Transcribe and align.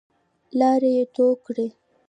لاړې 0.59 0.89
يې 0.97 1.03
تو 1.15 1.25
کړې. 1.45 1.67